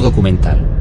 [0.00, 0.76] Documental.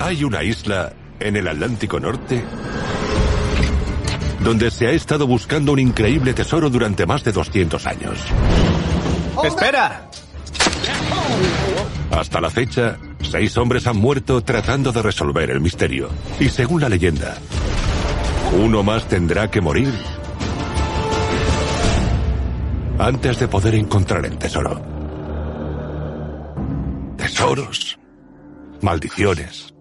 [0.00, 2.44] Hay una isla en el Atlántico Norte
[4.44, 8.18] donde se ha estado buscando un increíble tesoro durante más de 200 años.
[9.42, 10.10] ¡Espera!
[12.10, 16.10] Hasta la fecha, seis hombres han muerto tratando de resolver el misterio.
[16.38, 17.38] Y según la leyenda,
[18.52, 19.92] uno más tendrá que morir
[22.98, 24.80] antes de poder encontrar el tesoro.
[27.16, 27.98] Tesoros.
[28.82, 29.74] Maldiciones.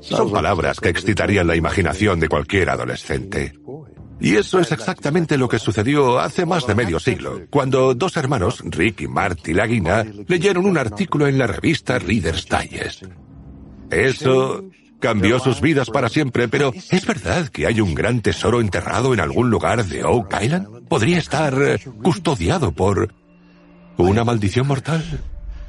[0.00, 3.54] Son palabras que excitarían la imaginación de cualquier adolescente.
[4.18, 8.62] Y eso es exactamente lo que sucedió hace más de medio siglo, cuando dos hermanos,
[8.64, 13.04] Rick y Marty Lagina, leyeron un artículo en la revista Reader's Digest.
[13.90, 14.64] Eso
[15.00, 19.20] cambió sus vidas para siempre, pero ¿es verdad que hay un gran tesoro enterrado en
[19.20, 20.79] algún lugar de Oak Island?
[20.90, 23.14] ¿Podría estar eh, custodiado por
[23.96, 25.04] una maldición mortal?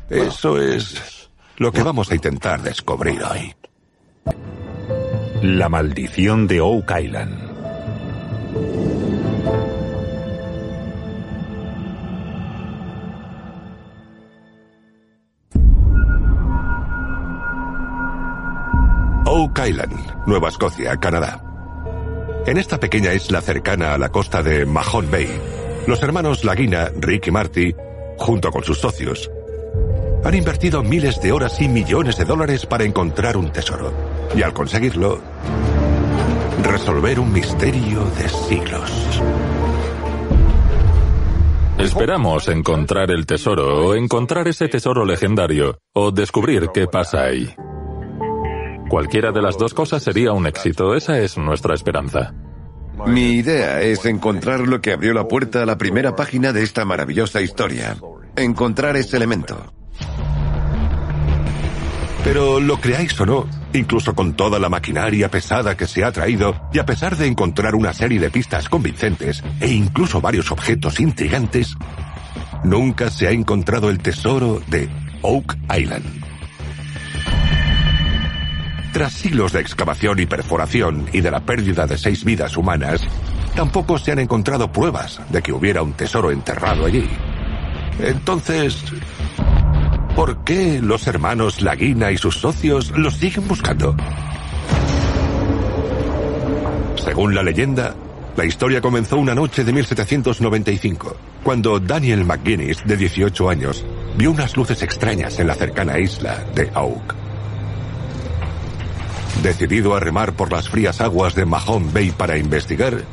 [0.09, 3.53] Eso es lo que vamos a intentar descubrir hoy.
[5.43, 7.37] La maldición de Oak Island.
[19.27, 21.50] Oak Island, Nueva Escocia, Canadá.
[22.45, 25.29] En esta pequeña isla cercana a la costa de Mahon Bay,
[25.85, 27.75] los hermanos Laguna, Rick y Marty,
[28.17, 29.29] junto con sus socios,
[30.23, 33.93] han invertido miles de horas y millones de dólares para encontrar un tesoro.
[34.35, 35.19] Y al conseguirlo,
[36.63, 39.21] resolver un misterio de siglos.
[41.77, 47.53] Esperamos encontrar el tesoro o encontrar ese tesoro legendario o descubrir qué pasa ahí.
[48.91, 52.33] Cualquiera de las dos cosas sería un éxito, esa es nuestra esperanza.
[53.07, 56.83] Mi idea es encontrar lo que abrió la puerta a la primera página de esta
[56.83, 57.95] maravillosa historia.
[58.35, 59.71] Encontrar ese elemento.
[62.25, 66.53] Pero lo creáis o no, incluso con toda la maquinaria pesada que se ha traído,
[66.73, 71.77] y a pesar de encontrar una serie de pistas convincentes, e incluso varios objetos intrigantes,
[72.65, 74.89] nunca se ha encontrado el tesoro de
[75.21, 76.30] Oak Island.
[78.93, 83.01] Tras siglos de excavación y perforación y de la pérdida de seis vidas humanas,
[83.55, 87.07] tampoco se han encontrado pruebas de que hubiera un tesoro enterrado allí.
[87.99, 88.83] Entonces,
[90.13, 93.95] ¿por qué los hermanos Laguna y sus socios lo siguen buscando?
[97.01, 97.95] Según la leyenda,
[98.35, 103.85] la historia comenzó una noche de 1795, cuando Daniel McGuinness, de 18 años,
[104.17, 107.20] vio unas luces extrañas en la cercana isla de Oak.
[109.43, 113.03] Decidido a remar por las frías aguas de Mahon Bay para investigar,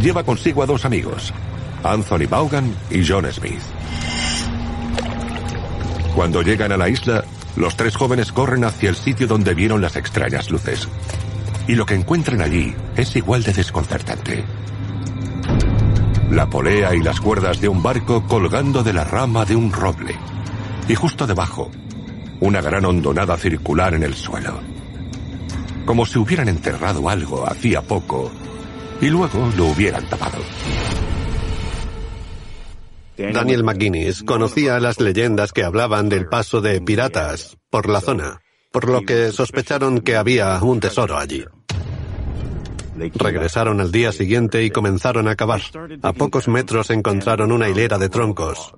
[0.00, 1.32] lleva consigo a dos amigos,
[1.82, 3.60] Anthony Vaughan y John Smith.
[6.14, 7.24] Cuando llegan a la isla,
[7.56, 10.86] los tres jóvenes corren hacia el sitio donde vieron las extrañas luces.
[11.66, 14.44] Y lo que encuentran allí es igual de desconcertante.
[16.30, 20.16] la polea y las cuerdas de un barco colgando de la rama de un roble.
[20.88, 21.70] Y justo debajo,
[22.40, 24.81] una gran hondonada circular en el suelo.
[25.84, 28.30] Como si hubieran enterrado algo hacía poco
[29.00, 30.38] y luego lo hubieran tapado.
[33.16, 38.40] Daniel McGuinness conocía las leyendas que hablaban del paso de piratas por la zona,
[38.70, 41.44] por lo que sospecharon que había un tesoro allí.
[43.14, 45.62] Regresaron al día siguiente y comenzaron a cavar.
[46.02, 48.74] A pocos metros encontraron una hilera de troncos,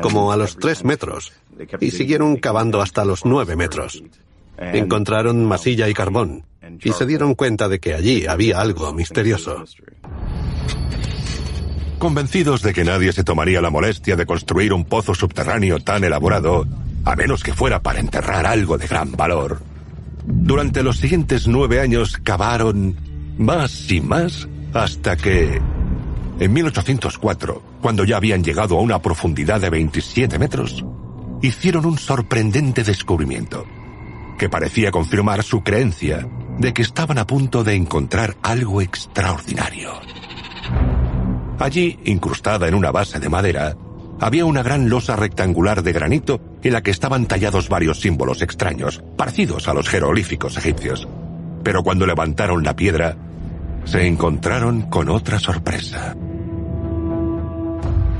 [0.00, 1.32] como a los tres metros,
[1.80, 4.02] y siguieron cavando hasta los nueve metros.
[4.60, 6.44] Encontraron masilla y carbón,
[6.82, 9.64] y se dieron cuenta de que allí había algo misterioso.
[11.98, 16.66] Convencidos de que nadie se tomaría la molestia de construir un pozo subterráneo tan elaborado,
[17.04, 19.62] a menos que fuera para enterrar algo de gran valor,
[20.26, 22.96] durante los siguientes nueve años cavaron
[23.38, 25.60] más y más hasta que,
[26.38, 30.84] en 1804, cuando ya habían llegado a una profundidad de 27 metros,
[31.40, 33.64] hicieron un sorprendente descubrimiento
[34.40, 36.26] que parecía confirmar su creencia
[36.56, 39.90] de que estaban a punto de encontrar algo extraordinario.
[41.58, 43.76] Allí, incrustada en una base de madera,
[44.18, 49.04] había una gran losa rectangular de granito en la que estaban tallados varios símbolos extraños,
[49.18, 51.06] parecidos a los jeroglíficos egipcios.
[51.62, 53.18] Pero cuando levantaron la piedra,
[53.84, 56.16] se encontraron con otra sorpresa.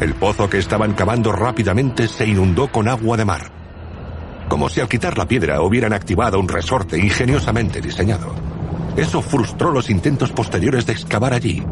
[0.01, 3.60] El pozo que estaban cavando rápidamente se inundó con agua de mar,
[4.51, 8.35] como si al quitar la piedra hubieran activado un resorte ingeniosamente diseñado.
[8.97, 11.63] Eso frustró los intentos posteriores de excavar allí,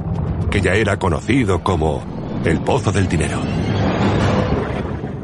[0.49, 3.43] que ya era conocido como el Pozo del Dinero.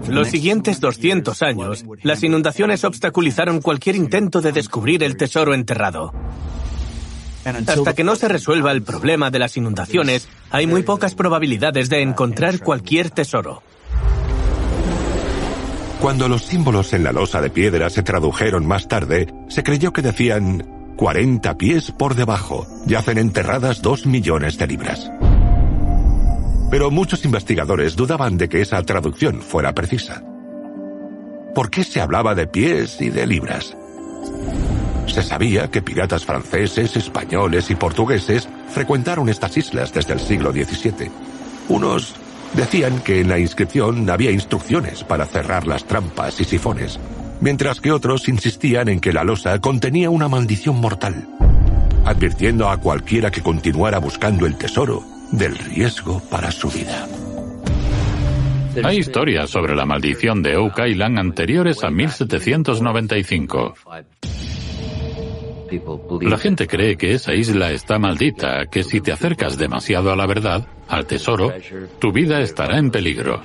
[0.08, 6.12] Los siguientes 200 años, las inundaciones obstaculizaron cualquier intento de descubrir el tesoro enterrado.
[7.44, 12.02] Hasta que no se resuelva el problema de las inundaciones, hay muy pocas probabilidades de
[12.02, 13.62] encontrar cualquier tesoro.
[16.04, 20.02] Cuando los símbolos en la losa de piedra se tradujeron más tarde, se creyó que
[20.02, 25.10] decían 40 pies por debajo, yacen enterradas dos millones de libras.
[26.70, 30.22] Pero muchos investigadores dudaban de que esa traducción fuera precisa.
[31.54, 33.74] ¿Por qué se hablaba de pies y de libras?
[35.06, 41.10] Se sabía que piratas franceses, españoles y portugueses frecuentaron estas islas desde el siglo XVII.
[41.70, 42.14] Unos
[42.54, 46.98] decían que en la inscripción había instrucciones para cerrar las trampas y sifones,
[47.40, 51.28] mientras que otros insistían en que la losa contenía una maldición mortal,
[52.04, 55.02] advirtiendo a cualquiera que continuara buscando el tesoro
[55.32, 57.08] del riesgo para su vida.
[58.82, 63.74] Hay historias sobre la maldición de Oak Island anteriores a 1795.
[66.22, 70.26] La gente cree que esa isla está maldita, que si te acercas demasiado a la
[70.26, 71.52] verdad, al tesoro,
[71.98, 73.42] tu vida estará en peligro.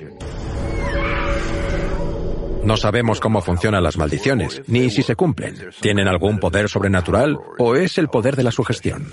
[2.64, 5.56] No sabemos cómo funcionan las maldiciones, ni si se cumplen.
[5.80, 9.08] ¿Tienen algún poder sobrenatural o es el poder de la sugestión?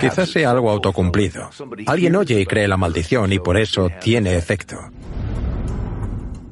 [0.00, 1.50] Quizás sea algo autocumplido.
[1.86, 4.78] Alguien oye y cree la maldición y por eso tiene efecto.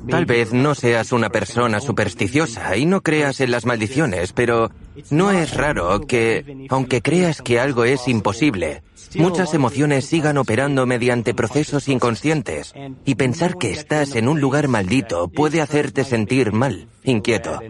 [0.08, 4.70] Tal vez no seas una persona supersticiosa y no creas en las maldiciones, pero
[5.10, 8.82] no es raro que, aunque creas que algo es imposible,
[9.16, 12.74] muchas emociones sigan operando mediante procesos inconscientes
[13.04, 17.60] y pensar que estás en un lugar maldito puede hacerte sentir mal, inquieto.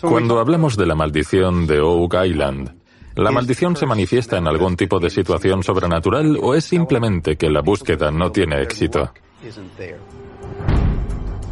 [0.00, 2.74] Cuando hablamos de la maldición de Oak Island,
[3.16, 7.62] ¿la maldición se manifiesta en algún tipo de situación sobrenatural o es simplemente que la
[7.62, 9.12] búsqueda no tiene éxito?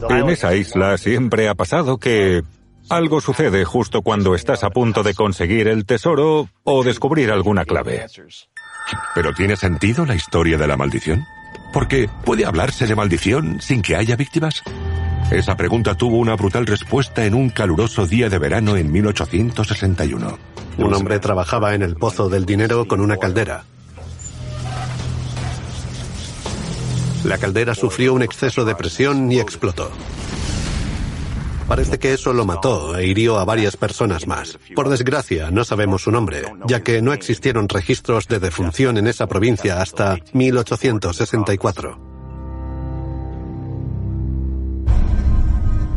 [0.09, 2.43] En esa isla siempre ha pasado que
[2.89, 8.07] algo sucede justo cuando estás a punto de conseguir el tesoro o descubrir alguna clave.
[9.15, 11.25] ¿Pero tiene sentido la historia de la maldición?
[11.73, 14.63] Porque ¿puede hablarse de maldición sin que haya víctimas?
[15.31, 20.39] Esa pregunta tuvo una brutal respuesta en un caluroso día de verano en 1861.
[20.79, 23.65] Un hombre trabajaba en el pozo del dinero con una caldera.
[27.25, 29.91] La caldera sufrió un exceso de presión y explotó.
[31.69, 34.59] Parece que eso lo mató e hirió a varias personas más.
[34.75, 39.27] Por desgracia, no sabemos su nombre, ya que no existieron registros de defunción en esa
[39.27, 41.99] provincia hasta 1864.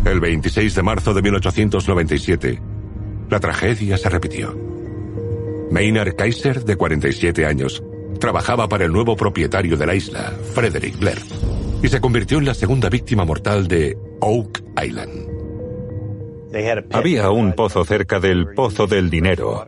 [0.05, 2.61] El 26 de marzo de 1897,
[3.29, 4.57] la tragedia se repitió.
[5.69, 7.83] Maynard Kaiser, de 47 años,
[8.19, 11.21] trabajaba para el nuevo propietario de la isla, Frederick Blair,
[11.83, 15.38] y se convirtió en la segunda víctima mortal de Oak Island.
[16.91, 19.65] Había un pozo cerca del Pozo del Dinero,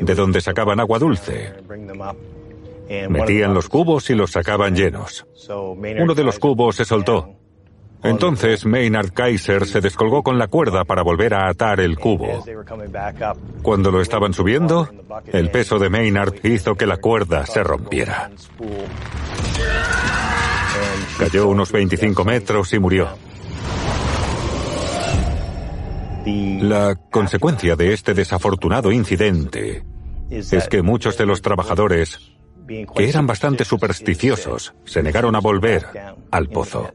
[0.00, 1.52] de donde sacaban agua dulce.
[3.08, 5.26] Metían los cubos y los sacaban llenos.
[5.48, 7.36] Uno de los cubos se soltó.
[8.02, 12.44] Entonces Maynard Kaiser se descolgó con la cuerda para volver a atar el cubo.
[13.62, 14.88] Cuando lo estaban subiendo,
[15.26, 18.30] el peso de Maynard hizo que la cuerda se rompiera.
[21.18, 23.08] Cayó unos 25 metros y murió.
[26.24, 29.84] La consecuencia de este desafortunado incidente
[30.30, 32.32] es que muchos de los trabajadores,
[32.68, 35.86] que eran bastante supersticiosos, se negaron a volver
[36.30, 36.92] al pozo.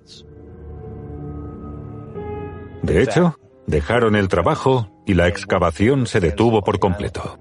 [2.82, 7.38] De hecho, dejaron el trabajo y la excavación se detuvo por completo.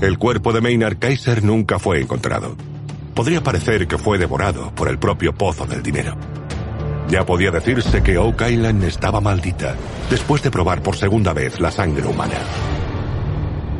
[0.00, 2.56] El cuerpo de Maynard Kaiser nunca fue encontrado.
[3.14, 6.16] Podría parecer que fue devorado por el propio pozo del dinero.
[7.08, 9.74] Ya podía decirse que Oak Island estaba maldita,
[10.08, 12.38] después de probar por segunda vez la sangre humana.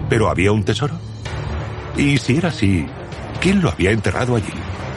[0.09, 0.95] ¿Pero había un tesoro?
[1.97, 2.87] Y si era así,
[3.41, 4.53] ¿quién lo había enterrado allí?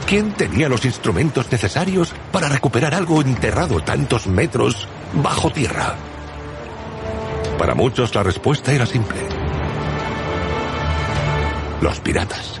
[0.06, 5.96] ¿Quién tenía los instrumentos necesarios para recuperar algo enterrado tantos metros bajo tierra?
[7.58, 9.18] Para muchos la respuesta era simple.
[11.80, 12.60] Los piratas.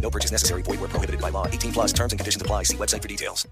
[0.00, 0.62] No purchase necessary.
[0.62, 1.46] Void where prohibited by law.
[1.46, 2.64] 18 plus terms and conditions apply.
[2.64, 3.46] See website for details.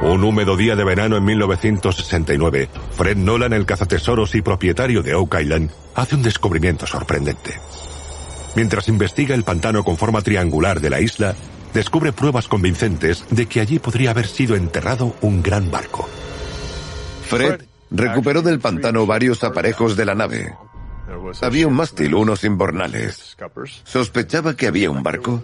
[0.00, 5.40] Un húmedo día de verano en 1969, Fred Nolan, el cazatesoros y propietario de Oak
[5.40, 7.58] Island, hace un descubrimiento sorprendente.
[8.54, 11.34] Mientras investiga el pantano con forma triangular de la isla,
[11.74, 16.08] descubre pruebas convincentes de que allí podría haber sido enterrado un gran barco.
[17.26, 20.54] Fred recuperó del pantano varios aparejos de la nave.
[21.42, 23.36] Había un mástil, unos imbornales.
[23.84, 25.42] ¿Sospechaba que había un barco?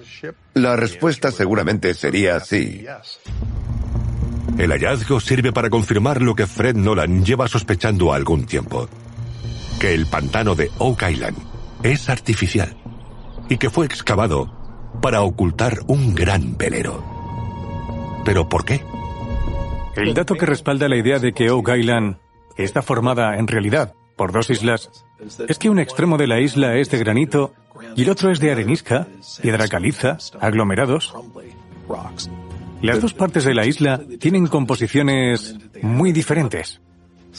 [0.55, 2.87] La respuesta seguramente sería sí.
[4.59, 8.89] El hallazgo sirve para confirmar lo que Fred Nolan lleva sospechando algún tiempo.
[9.81, 11.37] Que el pantano de Oak Island
[11.83, 12.77] es artificial
[13.49, 17.05] y que fue excavado para ocultar un gran velero.
[18.25, 18.83] ¿Pero por qué?
[19.97, 22.19] El dato que respalda la idea de que Oak Island
[22.57, 25.04] está formada en realidad por dos islas
[25.49, 27.55] es que un extremo de la isla es de granito
[27.97, 29.07] y el otro es de arenisca,
[29.41, 31.15] piedra caliza, aglomerados.
[32.83, 36.81] Las dos partes de la isla tienen composiciones muy diferentes.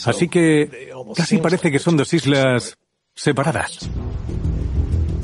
[0.05, 2.77] Así que casi parece que son dos islas
[3.13, 3.89] separadas.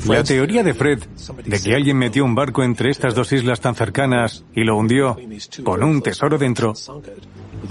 [0.06, 1.00] La teoría de Fred
[1.44, 5.16] de que alguien metió un barco entre estas dos islas tan cercanas y lo hundió
[5.62, 6.74] con un tesoro dentro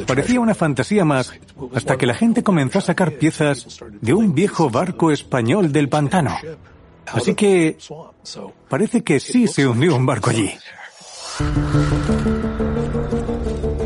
[0.07, 1.33] parecía una fantasía más
[1.73, 6.35] hasta que la gente comenzó a sacar piezas de un viejo barco español del pantano.
[7.07, 7.77] Así que
[8.69, 10.51] parece que sí se hundió un barco allí.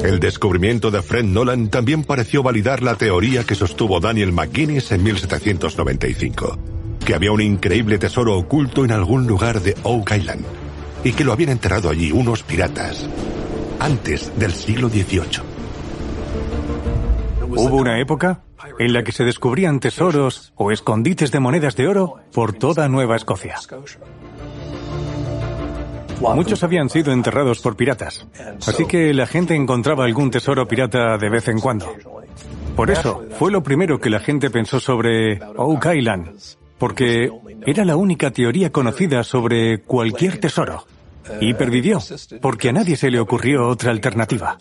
[0.03, 5.03] El descubrimiento de Fred Nolan también pareció validar la teoría que sostuvo Daniel McGuinness en
[5.03, 6.59] 1795,
[7.03, 10.45] que había un increíble tesoro oculto en algún lugar de Oak Island
[11.03, 13.07] y que lo habían enterrado allí unos piratas
[13.79, 15.54] antes del siglo XVIII.
[17.47, 18.41] Hubo una época
[18.79, 23.15] en la que se descubrían tesoros o escondites de monedas de oro por toda Nueva
[23.15, 23.55] Escocia.
[26.21, 28.25] Muchos habían sido enterrados por piratas,
[28.65, 31.93] así que la gente encontraba algún tesoro pirata de vez en cuando.
[32.75, 36.37] Por eso fue lo primero que la gente pensó sobre Oak Island,
[36.77, 37.31] porque
[37.65, 40.85] era la única teoría conocida sobre cualquier tesoro.
[41.41, 41.99] Y pervivió,
[42.39, 44.57] porque a nadie se le ocurrió otra alternativa.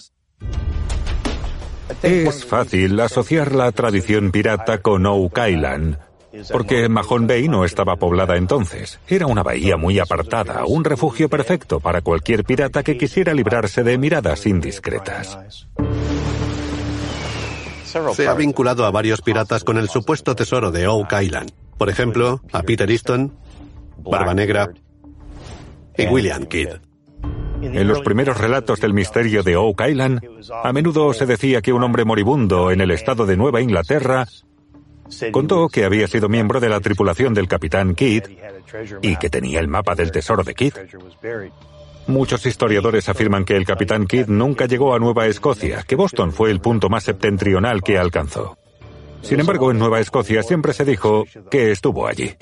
[2.03, 5.99] Es fácil asociar la tradición pirata con Oak Island,
[6.51, 9.01] porque Mahon Bay no estaba poblada entonces.
[9.07, 13.99] Era una bahía muy apartada, un refugio perfecto para cualquier pirata que quisiera librarse de
[13.99, 15.67] miradas indiscretas.
[18.15, 21.53] Se ha vinculado a varios piratas con el supuesto tesoro de Oak Island.
[21.79, 23.37] Por ejemplo, a Peter Easton,
[23.99, 24.71] Barba Negra
[25.97, 26.81] y William Kidd.
[27.73, 30.21] En los primeros relatos del misterio de Oak Island,
[30.63, 34.27] a menudo se decía que un hombre moribundo en el estado de Nueva Inglaterra
[35.33, 38.25] contó que había sido miembro de la tripulación del capitán Kidd
[39.03, 40.75] y que tenía el mapa del tesoro de Kidd.
[42.07, 46.51] Muchos historiadores afirman que el capitán Kidd nunca llegó a Nueva Escocia, que Boston fue
[46.51, 48.59] el punto más septentrional que alcanzó.
[49.23, 52.37] Sin embargo, en Nueva Escocia siempre se dijo que estuvo allí.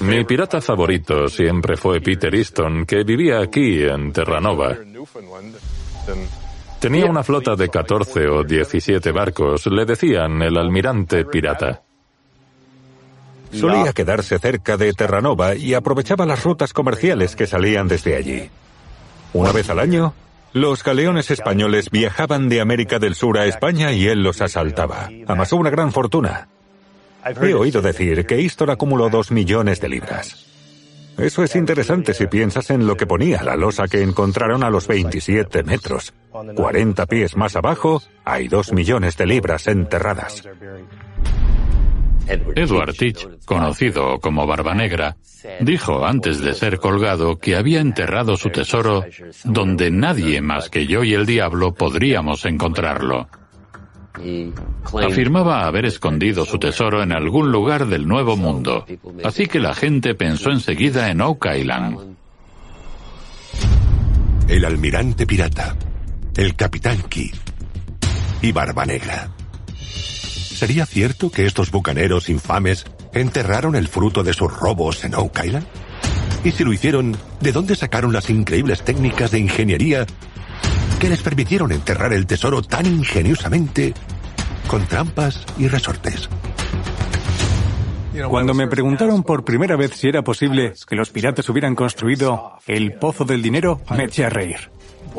[0.00, 4.76] Mi pirata favorito siempre fue Peter Easton, que vivía aquí en Terranova.
[6.80, 11.82] Tenía una flota de 14 o 17 barcos, le decían el almirante pirata.
[13.52, 18.50] Solía quedarse cerca de Terranova y aprovechaba las rutas comerciales que salían desde allí.
[19.32, 20.12] Una vez al año,
[20.52, 25.08] los galeones españoles viajaban de América del Sur a España y él los asaltaba.
[25.26, 26.48] Amasó una gran fortuna.
[27.24, 30.46] He oído decir que Easton acumuló dos millones de libras.
[31.16, 34.88] Eso es interesante si piensas en lo que ponía la losa que encontraron a los
[34.88, 36.12] 27 metros.
[36.56, 40.42] 40 pies más abajo hay dos millones de libras enterradas.
[42.26, 45.16] Edward Teach, conocido como Barba Negra,
[45.60, 49.04] dijo antes de ser colgado que había enterrado su tesoro
[49.44, 53.28] donde nadie más que yo y el diablo podríamos encontrarlo.
[54.14, 58.86] Afirmaba haber escondido su tesoro en algún lugar del Nuevo Mundo,
[59.24, 62.16] así que la gente pensó enseguida en Oak Island.
[64.48, 65.74] El almirante pirata,
[66.36, 67.34] el capitán Kidd
[68.40, 69.30] y Barba Negra.
[69.78, 75.66] ¿Sería cierto que estos bucaneros infames enterraron el fruto de sus robos en Oak Island?
[76.44, 80.06] Y si lo hicieron, ¿de dónde sacaron las increíbles técnicas de ingeniería
[80.98, 83.94] que les permitieron enterrar el tesoro tan ingeniosamente
[84.66, 86.28] con trampas y resortes?
[88.28, 92.92] Cuando me preguntaron por primera vez si era posible que los piratas hubieran construido el
[92.92, 94.70] Pozo del Dinero, me eché a reír.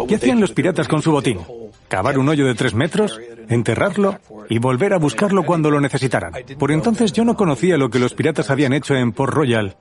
[0.07, 1.39] ¿Qué hacían los piratas con su botín?
[1.87, 3.19] ¿Cavar un hoyo de tres metros?
[3.49, 4.19] ¿Enterrarlo?
[4.49, 6.33] Y volver a buscarlo cuando lo necesitaran.
[6.57, 9.75] Por entonces yo no conocía lo que los piratas habían hecho en Port Royal,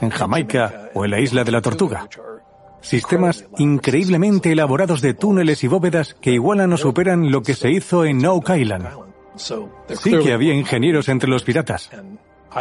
[0.00, 2.08] en Jamaica o en la isla de la Tortuga.
[2.86, 8.04] Sistemas increíblemente elaborados de túneles y bóvedas que igualan o superan lo que se hizo
[8.04, 8.86] en Oak Island.
[9.36, 11.90] Sí que había ingenieros entre los piratas.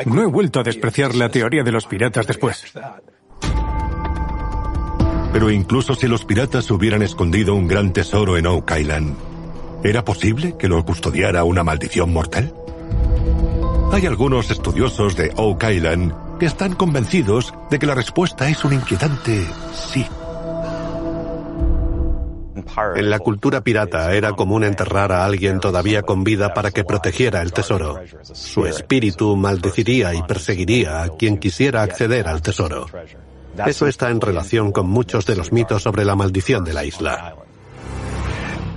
[0.08, 2.66] No he vuelto a despreciar la teoría de los piratas después.
[5.32, 9.16] Pero incluso si los piratas hubieran escondido un gran tesoro en Oak Island,
[9.84, 12.52] ¿era posible que lo custodiara una maldición mortal?
[13.92, 18.74] Hay algunos estudiosos de Oak Island que están convencidos de que la respuesta es un
[18.74, 20.06] inquietante sí.
[22.96, 27.42] En la cultura pirata era común enterrar a alguien todavía con vida para que protegiera
[27.42, 28.02] el tesoro.
[28.24, 32.88] Su espíritu maldeciría y perseguiría a quien quisiera acceder al tesoro.
[33.66, 37.36] Eso está en relación con muchos de los mitos sobre la maldición de la isla.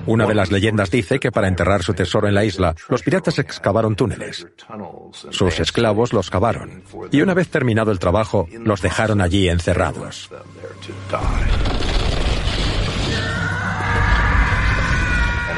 [0.09, 3.39] Una de las leyendas dice que para enterrar su tesoro en la isla, los piratas
[3.39, 4.47] excavaron túneles.
[5.31, 6.83] Sus esclavos los cavaron.
[7.11, 10.31] Y una vez terminado el trabajo, los dejaron allí encerrados.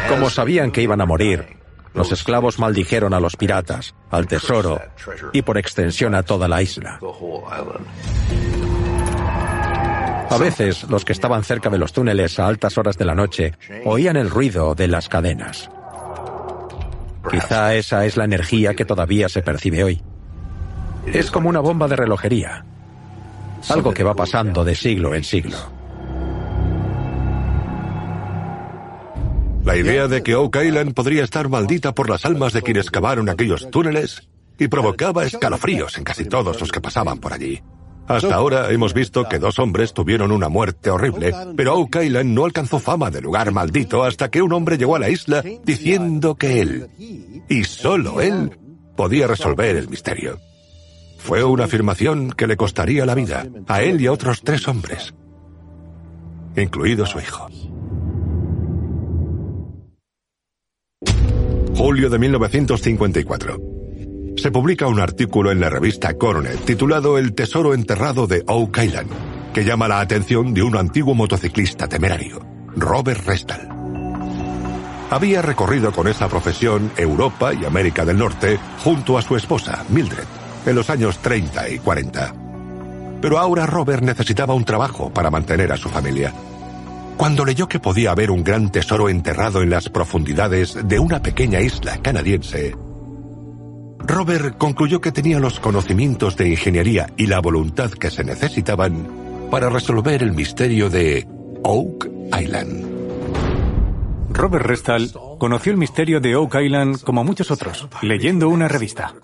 [0.08, 1.46] Como sabían que iban a morir,
[1.94, 4.80] los esclavos maldijeron a los piratas, al tesoro
[5.32, 6.98] y por extensión a toda la isla.
[10.30, 13.54] A veces, los que estaban cerca de los túneles a altas horas de la noche
[13.84, 15.68] oían el ruido de las cadenas.
[17.28, 20.02] Quizá esa es la energía que todavía se percibe hoy.
[21.06, 22.64] Es como una bomba de relojería.
[23.68, 25.58] Algo que va pasando de siglo en siglo.
[29.64, 33.28] La idea de que Oak Island podría estar maldita por las almas de quienes cavaron
[33.28, 37.60] aquellos túneles y provocaba escalofríos en casi todos los que pasaban por allí.
[38.10, 42.44] Hasta ahora hemos visto que dos hombres tuvieron una muerte horrible, pero Oak Island no
[42.44, 46.60] alcanzó fama de lugar maldito hasta que un hombre llegó a la isla diciendo que
[46.60, 46.88] él,
[47.48, 48.58] y solo él,
[48.96, 50.40] podía resolver el misterio.
[51.18, 55.14] Fue una afirmación que le costaría la vida a él y a otros tres hombres,
[56.56, 57.46] incluido su hijo.
[61.76, 63.79] Julio de 1954.
[64.40, 69.10] Se publica un artículo en la revista Coronet titulado El tesoro enterrado de Oak Island,
[69.52, 72.40] que llama la atención de un antiguo motociclista temerario,
[72.74, 73.68] Robert Restal.
[75.10, 80.24] Había recorrido con esa profesión Europa y América del Norte junto a su esposa, Mildred,
[80.64, 82.34] en los años 30 y 40.
[83.20, 86.32] Pero ahora Robert necesitaba un trabajo para mantener a su familia.
[87.18, 91.60] Cuando leyó que podía haber un gran tesoro enterrado en las profundidades de una pequeña
[91.60, 92.74] isla canadiense,
[94.06, 99.06] Robert concluyó que tenía los conocimientos de ingeniería y la voluntad que se necesitaban
[99.50, 101.26] para resolver el misterio de
[101.62, 102.08] Oak
[102.40, 102.86] Island.
[104.30, 109.14] Robert Restal conoció el misterio de Oak Island como muchos otros, leyendo una revista.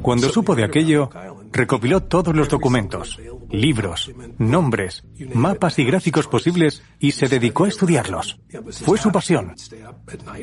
[0.00, 1.10] Cuando supo de aquello,
[1.52, 3.18] recopiló todos los documentos,
[3.50, 8.40] libros, nombres, mapas y gráficos posibles y se dedicó a estudiarlos.
[8.84, 9.54] Fue su pasión.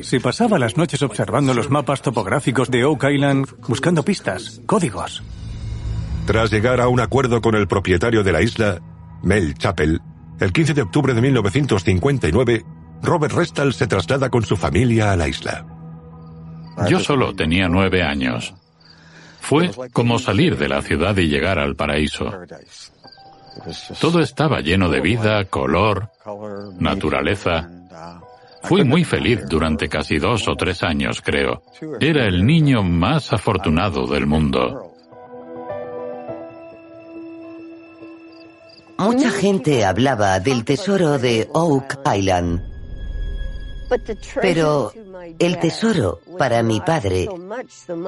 [0.02, 5.22] Se pasaba las noches observando los mapas topográficos de Oak Island, buscando pistas, códigos.
[6.26, 8.80] Tras llegar a un acuerdo con el propietario de la isla,
[9.22, 10.00] Mel Chappell,
[10.38, 12.64] el 15 de octubre de 1959,
[13.02, 15.66] Robert Restall se traslada con su familia a la isla.
[16.88, 18.54] Yo solo tenía nueve años.
[19.40, 22.30] Fue como salir de la ciudad y llegar al paraíso.
[24.00, 26.10] Todo estaba lleno de vida, color,
[26.78, 27.68] naturaleza.
[28.62, 31.62] Fui muy feliz durante casi dos o tres años, creo.
[31.98, 34.94] Era el niño más afortunado del mundo.
[38.98, 42.62] Mucha gente hablaba del tesoro de Oak Island.
[44.42, 44.92] Pero
[45.38, 47.28] el tesoro para mi padre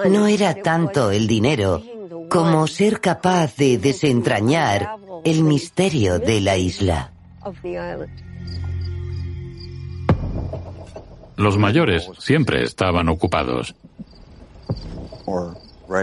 [0.08, 1.82] no era tanto el dinero
[2.28, 7.10] como ser capaz de desentrañar el misterio de la isla.
[11.36, 13.74] Los mayores siempre estaban ocupados.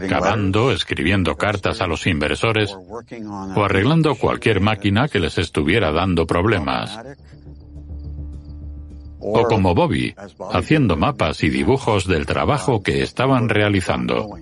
[0.08, 2.76] Cavando, escribiendo cartas a los inversores
[3.56, 7.00] o arreglando cualquier máquina que les estuviera dando problemas.
[9.34, 10.16] O como Bobby,
[10.52, 14.38] haciendo mapas y dibujos del trabajo que estaban realizando.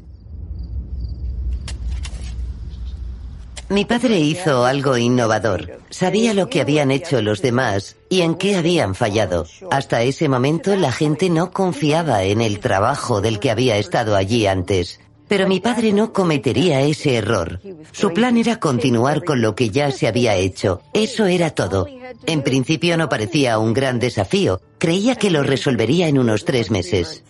[3.70, 5.82] Mi padre hizo algo innovador.
[5.90, 9.46] Sabía lo que habían hecho los demás y en qué habían fallado.
[9.72, 14.48] Hasta ese momento la gente no confiaba en el trabajo del que había estado allí
[14.48, 15.02] antes.
[15.28, 17.60] Pero mi padre no cometería ese error.
[17.92, 20.82] Su plan era continuar con lo que ya se había hecho.
[20.94, 21.88] Eso era todo.
[22.26, 24.62] En principio no parecía un gran desafío.
[24.78, 27.24] Creía que lo resolvería en unos tres meses.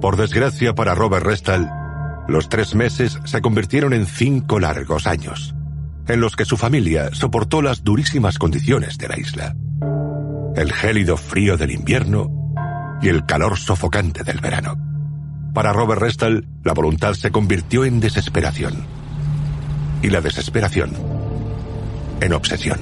[0.00, 1.70] Por desgracia para Robert Restall,
[2.26, 5.54] los tres meses se convirtieron en cinco largos años,
[6.08, 9.56] en los que su familia soportó las durísimas condiciones de la isla.
[10.56, 12.30] El gélido frío del invierno
[13.02, 14.89] y el calor sofocante del verano.
[15.54, 18.84] Para Robert Restall, la voluntad se convirtió en desesperación.
[20.02, 20.92] Y la desesperación
[22.20, 22.80] en obsesión.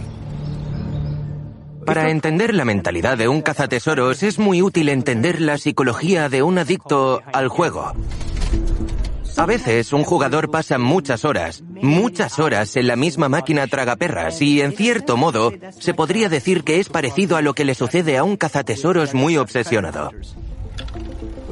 [1.86, 6.58] Para entender la mentalidad de un cazatesoros es muy útil entender la psicología de un
[6.58, 7.92] adicto al juego.
[9.38, 14.60] A veces un jugador pasa muchas horas, muchas horas en la misma máquina tragaperras y
[14.60, 18.24] en cierto modo se podría decir que es parecido a lo que le sucede a
[18.24, 20.10] un cazatesoros muy obsesionado.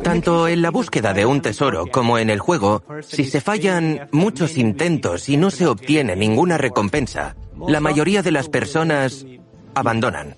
[0.06, 4.56] Tanto en la búsqueda de un tesoro como en el juego, si se fallan muchos
[4.56, 7.34] intentos y no se obtiene ninguna recompensa,
[7.66, 9.26] la mayoría de las personas
[9.74, 10.36] abandonan.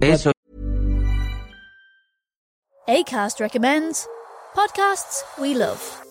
[0.00, 0.32] Eso
[2.88, 4.08] ACAST recommends
[4.56, 5.99] podcasts we love.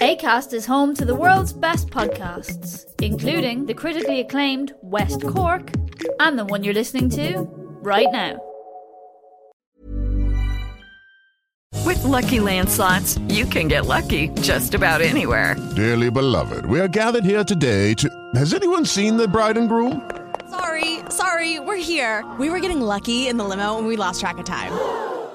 [0.00, 5.72] ACAST is home to the world's best podcasts, including the critically acclaimed West Cork
[6.18, 7.48] and the one you're listening to
[7.82, 8.38] right now.
[11.86, 15.56] With Lucky Land slots, you can get lucky just about anywhere.
[15.74, 18.08] Dearly beloved, we are gathered here today to.
[18.34, 20.10] Has anyone seen the bride and groom?
[20.50, 22.24] Sorry, sorry, we're here.
[22.38, 25.09] We were getting lucky in the limo and we lost track of time.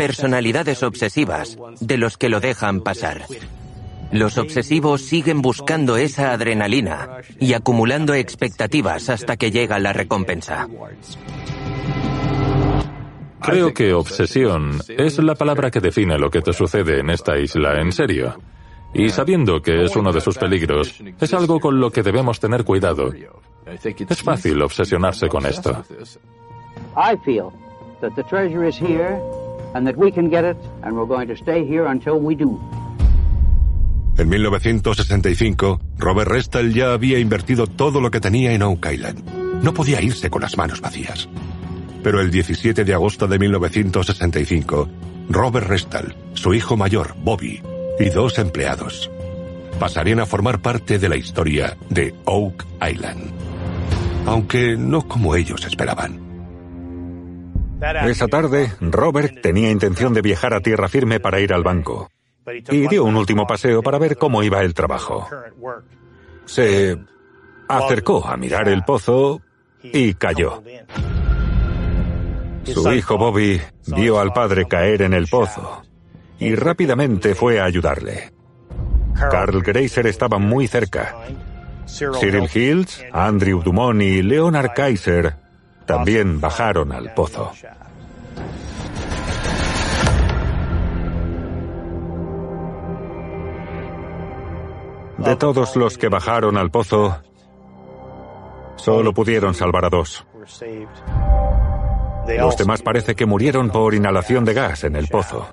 [0.00, 3.26] personalidades obsesivas de los que lo dejan pasar.
[4.10, 10.66] Los obsesivos siguen buscando esa adrenalina y acumulando expectativas hasta que llega la recompensa.
[13.42, 17.78] Creo que obsesión es la palabra que define lo que te sucede en esta isla
[17.78, 18.40] en serio.
[18.94, 22.64] Y sabiendo que es uno de sus peligros, es algo con lo que debemos tener
[22.64, 23.12] cuidado.
[23.66, 25.84] Es fácil obsesionarse con esto.
[26.96, 27.52] I feel
[28.00, 29.20] that the treasure is here
[29.74, 32.58] and that we can get it and we're going to stay here until we do.
[34.18, 39.24] En 1965, Robert Restall ya había invertido todo lo que tenía en Oak Island.
[39.62, 41.28] No podía irse con las manos vacías.
[42.02, 44.88] Pero el 17 de agosto de 1965,
[45.30, 47.62] Robert Restall, su hijo mayor, Bobby,
[47.98, 49.10] y dos empleados
[49.80, 53.32] pasarían a formar parte de la historia de Oak Island.
[54.26, 56.29] Aunque no como ellos esperaban.
[58.04, 62.10] Esa tarde, Robert tenía intención de viajar a tierra firme para ir al banco
[62.70, 65.28] y dio un último paseo para ver cómo iba el trabajo.
[66.44, 66.98] Se
[67.68, 69.40] acercó a mirar el pozo
[69.82, 70.62] y cayó.
[72.64, 75.82] Su hijo Bobby vio al padre caer en el pozo
[76.38, 78.32] y rápidamente fue a ayudarle.
[79.14, 81.16] Carl Greiser estaba muy cerca.
[81.86, 85.39] Cyril Hills, Andrew Dumont y Leonard Kaiser
[85.90, 87.50] también bajaron al pozo.
[95.18, 97.20] De todos los que bajaron al pozo,
[98.76, 100.24] solo pudieron salvar a dos.
[102.38, 105.52] Los demás parece que murieron por inhalación de gas en el pozo.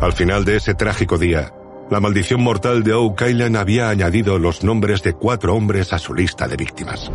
[0.00, 1.52] Al final de ese trágico día,
[1.90, 6.46] la maldición mortal de Oak había añadido los nombres de cuatro hombres a su lista
[6.46, 7.10] de víctimas.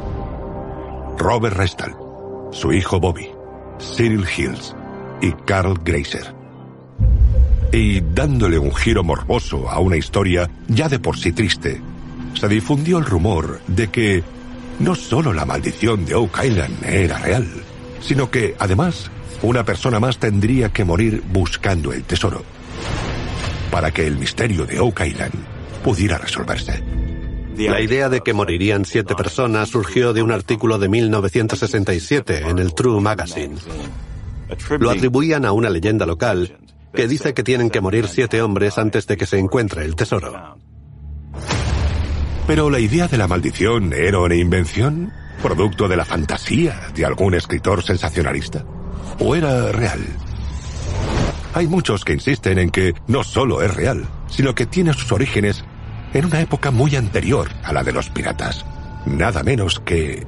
[1.17, 1.95] Robert Restall,
[2.51, 3.29] su hijo Bobby,
[3.79, 4.75] Cyril Hills
[5.21, 6.33] y Carl Greiser.
[7.71, 11.81] Y dándole un giro morboso a una historia ya de por sí triste,
[12.33, 14.23] se difundió el rumor de que
[14.79, 17.47] no solo la maldición de Oak Island era real,
[18.01, 19.09] sino que, además,
[19.41, 22.43] una persona más tendría que morir buscando el tesoro
[23.71, 25.33] para que el misterio de Oak Island
[25.83, 27.04] pudiera resolverse.
[27.57, 32.73] La idea de que morirían siete personas surgió de un artículo de 1967 en el
[32.73, 33.55] True Magazine.
[34.79, 36.57] Lo atribuían a una leyenda local
[36.93, 40.57] que dice que tienen que morir siete hombres antes de que se encuentre el tesoro.
[42.47, 47.33] Pero la idea de la maldición era una invención, producto de la fantasía de algún
[47.33, 48.65] escritor sensacionalista,
[49.19, 50.01] o era real.
[51.53, 55.63] Hay muchos que insisten en que no solo es real, sino que tiene sus orígenes
[56.15, 58.65] en una época muy anterior a la de los piratas.
[59.05, 60.25] Nada menos que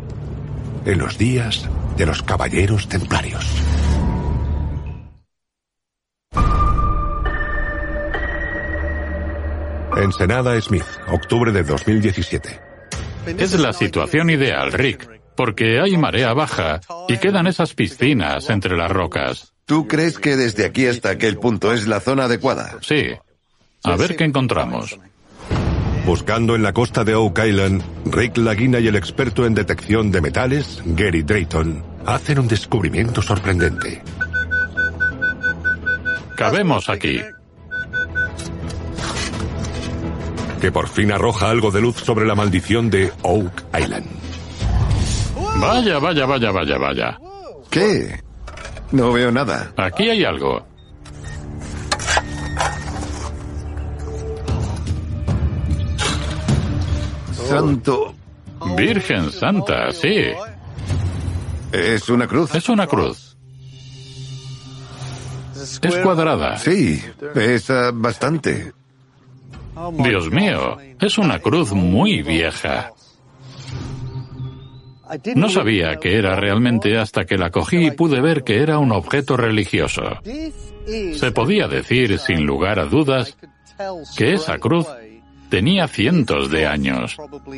[0.85, 3.45] en los días de los caballeros templarios.
[9.95, 12.59] Ensenada Smith, octubre de 2017.
[13.25, 18.91] Es la situación ideal, Rick, porque hay marea baja y quedan esas piscinas entre las
[18.91, 19.53] rocas.
[19.65, 22.77] ¿Tú crees que desde aquí hasta aquel punto es la zona adecuada?
[22.81, 23.05] Sí.
[23.83, 24.99] A ver qué encontramos.
[26.07, 30.21] Buscando en la costa de Oak Island, Rick Laguna y el experto en detección de
[30.21, 34.01] metales, Gary Drayton, hacen un descubrimiento sorprendente.
[36.37, 37.19] Cabemos aquí.
[40.61, 44.07] Que por fin arroja algo de luz sobre la maldición de Oak Island.
[45.59, 47.19] Vaya, vaya, vaya, vaya, vaya.
[47.69, 48.21] ¿Qué?
[48.93, 49.73] No veo nada.
[49.75, 50.65] Aquí hay algo.
[57.47, 58.13] Santo.
[58.75, 60.25] Virgen Santa, sí.
[61.71, 62.53] ¿Es una cruz?
[62.55, 63.37] Es una cruz.
[65.81, 66.57] Es cuadrada.
[66.57, 67.01] Sí,
[67.33, 68.73] pesa bastante.
[69.99, 72.91] Dios mío, es una cruz muy vieja.
[75.35, 78.91] No sabía que era realmente hasta que la cogí y pude ver que era un
[78.91, 80.01] objeto religioso.
[81.13, 83.37] Se podía decir, sin lugar a dudas,
[84.17, 84.87] que esa cruz
[85.49, 87.17] tenía cientos de años.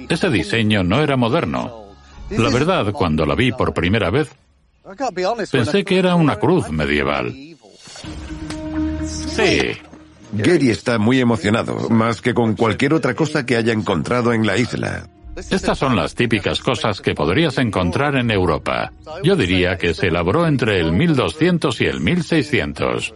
[0.09, 1.85] Ese diseño no era moderno.
[2.29, 4.29] La verdad, cuando la vi por primera vez,
[5.51, 7.33] pensé que era una cruz medieval.
[9.05, 9.61] Sí.
[10.31, 14.57] Gary está muy emocionado, más que con cualquier otra cosa que haya encontrado en la
[14.57, 15.09] isla.
[15.35, 18.91] Estas son las típicas cosas que podrías encontrar en Europa.
[19.23, 23.13] Yo diría que se elaboró entre el 1200 y el 1600.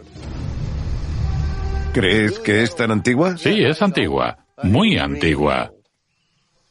[1.92, 3.36] ¿Crees que es tan antigua?
[3.36, 4.43] Sí, es antigua.
[4.62, 5.72] Muy antigua.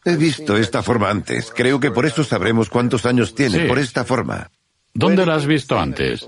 [0.06, 1.52] He visto esta forma antes.
[1.56, 3.68] Creo que por eso sabremos cuántos años tiene, Sí.
[3.68, 4.50] por esta forma.
[4.94, 6.28] ¿Dónde la has visto antes?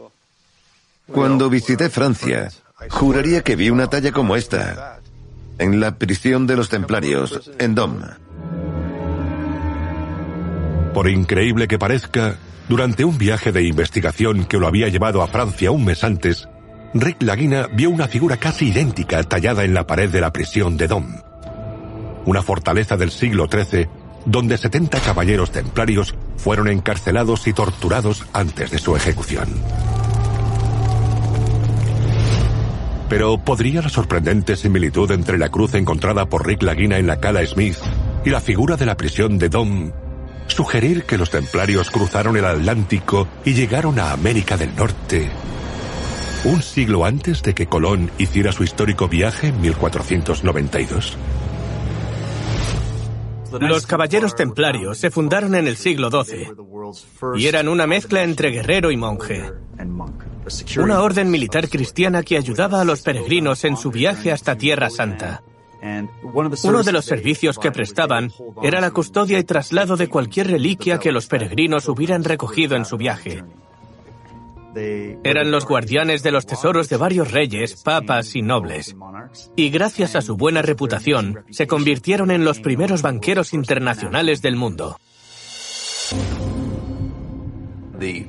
[1.08, 2.50] Cuando visité Francia,
[2.89, 5.00] juraría que vi una talla como esta.
[5.58, 8.02] En la prisión de los templarios, en Dom.
[10.94, 12.38] Por increíble que parezca,
[12.70, 16.48] durante un viaje de investigación que lo había llevado a Francia un mes antes,
[16.94, 20.88] Rick Laguna vio una figura casi idéntica tallada en la pared de la prisión de
[20.88, 21.06] Dom.
[22.26, 23.88] Una fortaleza del siglo XIII
[24.26, 29.48] donde 70 caballeros templarios fueron encarcelados y torturados antes de su ejecución.
[33.08, 37.46] Pero ¿podría la sorprendente similitud entre la cruz encontrada por Rick Laguna en la Cala
[37.46, 37.78] Smith
[38.26, 39.92] y la figura de la prisión de Dom
[40.48, 45.30] sugerir que los templarios cruzaron el Atlántico y llegaron a América del Norte
[46.46, 51.18] un siglo antes de que Colón hiciera su histórico viaje en 1492?
[53.60, 56.54] Los caballeros templarios se fundaron en el siglo XII
[57.38, 59.52] y eran una mezcla entre guerrero y monje.
[60.78, 65.44] Una orden militar cristiana que ayudaba a los peregrinos en su viaje hasta Tierra Santa.
[66.63, 68.32] Uno de los servicios que prestaban
[68.63, 72.98] era la custodia y traslado de cualquier reliquia que los peregrinos hubieran recogido en su
[72.98, 73.44] viaje.
[74.76, 78.96] Eran los guardianes de los tesoros de varios reyes, papas y nobles.
[79.56, 84.98] Y gracias a su buena reputación, se convirtieron en los primeros banqueros internacionales del mundo.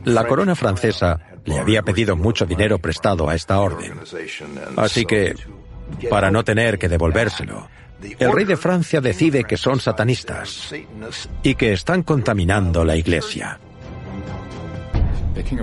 [0.04, 3.94] La corona francesa le había pedido mucho dinero prestado a esta orden.
[4.76, 5.34] Así que,
[6.08, 7.68] para no tener que devolvérselo,
[8.18, 10.72] el rey de Francia decide que son satanistas
[11.42, 13.58] y que están contaminando la iglesia.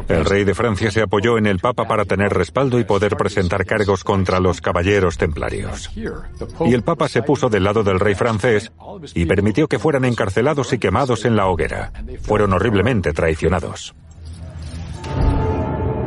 [0.07, 3.65] El rey de Francia se apoyó en el Papa para tener respaldo y poder presentar
[3.65, 5.89] cargos contra los caballeros templarios.
[6.65, 8.71] Y el Papa se puso del lado del rey francés
[9.13, 11.91] y permitió que fueran encarcelados y quemados en la hoguera.
[12.21, 13.95] Fueron horriblemente traicionados.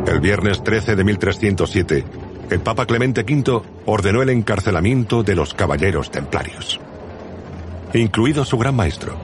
[0.07, 2.05] El viernes 13 de 1307,
[2.51, 6.81] el Papa Clemente V ordenó el encarcelamiento de los caballeros templarios,
[7.93, 9.17] incluido su gran maestro,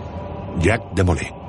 [0.60, 1.41] Jacques de Molay.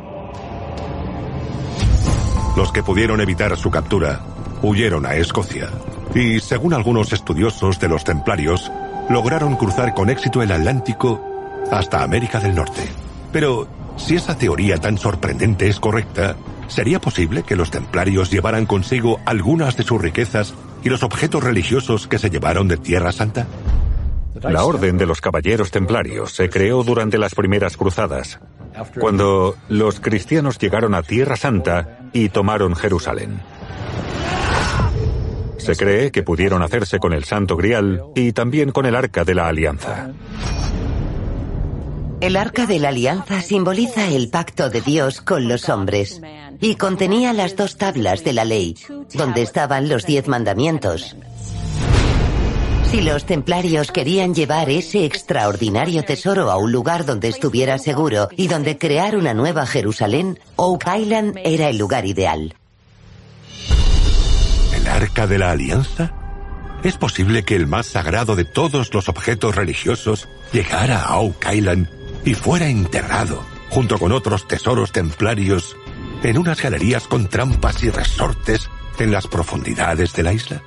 [2.56, 4.22] Los que pudieron evitar su captura
[4.62, 5.70] huyeron a Escocia
[6.14, 8.72] y, según algunos estudiosos de los templarios,
[9.10, 11.20] lograron cruzar con éxito el Atlántico
[11.72, 12.88] hasta América del Norte.
[13.32, 16.36] Pero, si esa teoría tan sorprendente es correcta,
[16.68, 22.08] ¿sería posible que los templarios llevaran consigo algunas de sus riquezas y los objetos religiosos
[22.08, 23.48] que se llevaron de Tierra Santa?
[24.42, 28.40] La Orden de los Caballeros Templarios se creó durante las primeras cruzadas,
[29.00, 33.42] cuando los cristianos llegaron a Tierra Santa y tomaron Jerusalén.
[35.58, 39.34] Se cree que pudieron hacerse con el Santo Grial y también con el Arca de
[39.34, 40.12] la Alianza.
[42.20, 46.22] El Arca de la Alianza simboliza el pacto de Dios con los hombres
[46.62, 48.78] y contenía las dos tablas de la ley,
[49.14, 51.18] donde estaban los diez mandamientos.
[52.94, 58.48] Si los templarios querían llevar ese extraordinario tesoro a un lugar donde estuviera seguro y
[58.48, 62.56] donde crear una nueva Jerusalén, Oak Island era el lugar ideal.
[64.76, 66.14] ¿El arca de la alianza?
[66.84, 71.90] ¿Es posible que el más sagrado de todos los objetos religiosos llegara a Oak Island
[72.24, 75.76] y fuera enterrado, junto con otros tesoros templarios,
[76.22, 80.62] en unas galerías con trampas y resortes en las profundidades de la isla?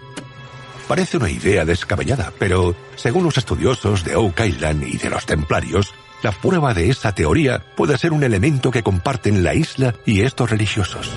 [0.88, 5.92] Parece una idea descabellada, pero según los estudiosos de Oak Island y de los templarios,
[6.22, 10.51] la prueba de esa teoría puede ser un elemento que comparten la isla y estos
[10.51, 11.11] religiosos.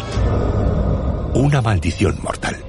[1.33, 2.68] Una maldición mortal.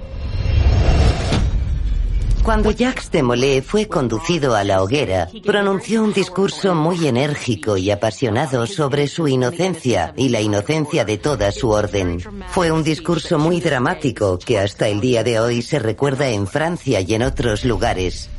[2.43, 7.91] Cuando Jacques de Molay fue conducido a la hoguera, pronunció un discurso muy enérgico y
[7.91, 12.19] apasionado sobre su inocencia y la inocencia de toda su orden.
[12.49, 17.01] Fue un discurso muy dramático que hasta el día de hoy se recuerda en Francia
[17.01, 18.31] y en otros lugares.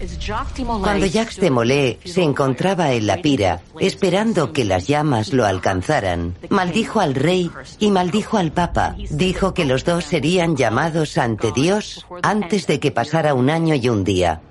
[0.82, 6.36] Cuando Jacques de Molay se encontraba en la pira, esperando que las llamas lo alcanzaran,
[6.50, 8.96] maldijo al rey y maldijo al papa.
[9.12, 13.91] Dijo que los dos serían llamados ante Dios antes de que pasara un año y
[13.92, 14.42] un día.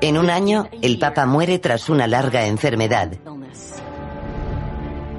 [0.00, 3.12] En un año, el Papa muere tras una larga enfermedad.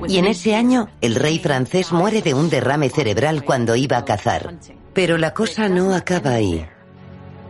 [0.08, 4.06] Y en ese año, el rey francés muere de un derrame cerebral cuando iba a
[4.06, 4.56] cazar.
[4.94, 6.66] Pero la cosa no acaba ahí.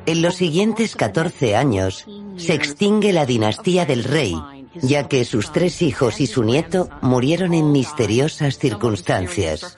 [0.06, 2.06] En los siguientes 14 años,
[2.36, 4.36] se extingue la dinastía del rey,
[4.82, 9.78] ya que sus tres hijos y su nieto murieron en misteriosas circunstancias.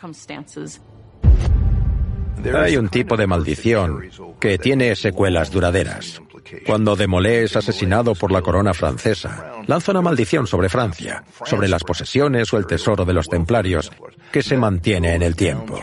[2.56, 6.22] Hay un tipo de maldición que tiene secuelas duraderas.
[6.66, 11.84] Cuando Demolé es asesinado por la corona francesa, lanza una maldición sobre Francia, sobre las
[11.84, 13.92] posesiones o el tesoro de los templarios,
[14.32, 15.80] que se mantiene en el tiempo.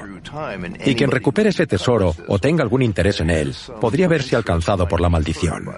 [0.85, 5.01] Y quien recupere ese tesoro o tenga algún interés en él, podría verse alcanzado por
[5.01, 5.69] la maldición.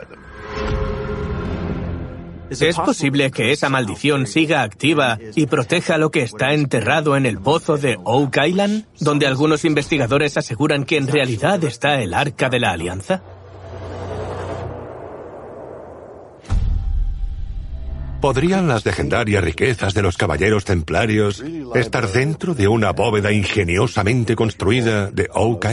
[2.60, 7.38] ¿Es posible que esa maldición siga activa y proteja lo que está enterrado en el
[7.38, 12.60] pozo de Oak Island, donde algunos investigadores aseguran que en realidad está el Arca de
[12.60, 13.22] la Alianza?
[18.22, 21.42] ¿Podrían las legendarias riquezas de los caballeros templarios
[21.74, 25.66] estar dentro de una bóveda ingeniosamente construida de Oak?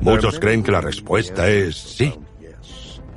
[0.00, 2.14] Muchos creen que la respuesta es sí.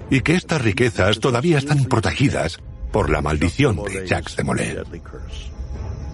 [0.09, 2.59] Y que estas riquezas todavía están protegidas
[2.91, 4.77] por la maldición de Jacques de Molay.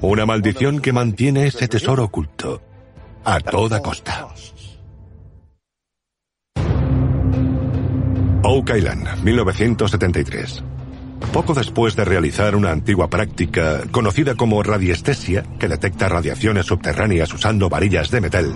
[0.02, 2.62] Una maldición que mantiene ese tesoro oculto
[3.26, 4.28] a toda costa.
[8.44, 10.64] Oak Island, 1973.
[11.34, 17.70] Poco después de realizar una antigua práctica conocida como radiestesia, que detecta radiaciones subterráneas usando
[17.70, 18.56] varillas de metal,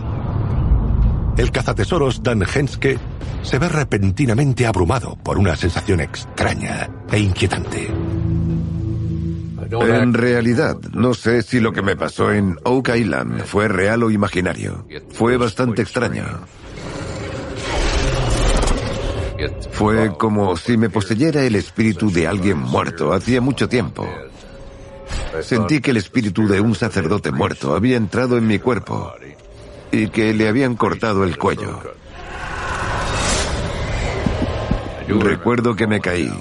[1.38, 3.00] el cazatesoros Dan Henske
[3.42, 7.92] se ve repentinamente abrumado por una sensación extraña e inquietante.
[9.72, 14.12] En realidad, no sé si lo que me pasó en Oak Island fue real o
[14.12, 14.86] imaginario.
[15.10, 16.26] Fue bastante extraño.
[19.72, 24.08] Fue como si me poseyera el espíritu de alguien muerto hacía mucho tiempo.
[25.42, 29.14] Sentí que el espíritu de un sacerdote muerto había entrado en mi cuerpo
[29.92, 31.82] y que le habían cortado el cuello.
[35.08, 36.32] Recuerdo que me caí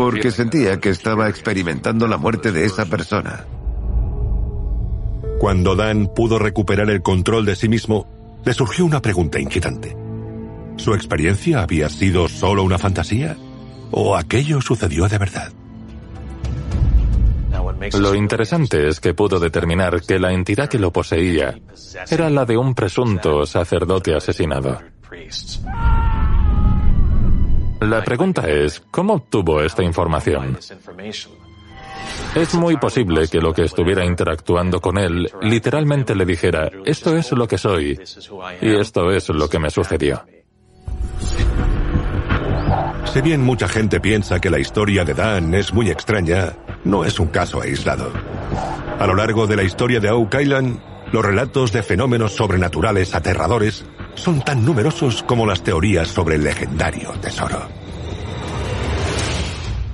[0.00, 3.44] porque sentía que estaba experimentando la muerte de esa persona.
[5.38, 8.06] Cuando Dan pudo recuperar el control de sí mismo,
[8.42, 9.99] le surgió una pregunta inquietante.
[10.80, 13.36] ¿Su experiencia había sido solo una fantasía?
[13.90, 15.52] ¿O aquello sucedió de verdad?
[17.98, 21.54] Lo interesante es que pudo determinar que la entidad que lo poseía
[22.10, 24.80] era la de un presunto sacerdote asesinado.
[27.82, 30.58] La pregunta es, ¿cómo obtuvo esta información?
[32.34, 37.32] Es muy posible que lo que estuviera interactuando con él literalmente le dijera, esto es
[37.32, 38.00] lo que soy
[38.62, 40.24] y esto es lo que me sucedió.
[43.12, 46.52] Si bien mucha gente piensa que la historia de Dan es muy extraña,
[46.84, 48.12] no es un caso aislado.
[49.00, 50.78] A lo largo de la historia de Oak Island,
[51.10, 53.84] los relatos de fenómenos sobrenaturales aterradores
[54.14, 57.58] son tan numerosos como las teorías sobre el legendario tesoro.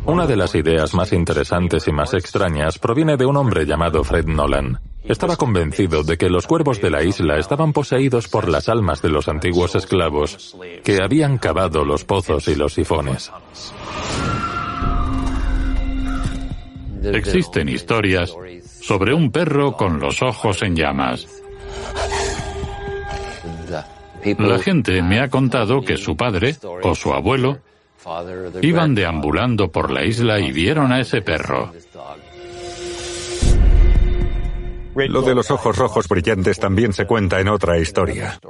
[0.04, 4.26] Una de las ideas más interesantes y más extrañas proviene de un hombre llamado Fred
[4.26, 4.78] Nolan.
[5.09, 9.09] Estaba convencido de que los cuervos de la isla estaban poseídos por las almas de
[9.09, 13.30] los antiguos esclavos que habían cavado los pozos y los sifones.
[17.04, 18.34] Existen historias
[18.80, 21.26] sobre un perro con los ojos en llamas.
[24.38, 27.59] La gente me ha contado que su padre o su abuelo
[28.61, 31.72] iban deambulando por la isla y vieron a ese perro.
[34.97, 38.40] Lo de los ojos rojos brillantes también se cuenta en otra historia.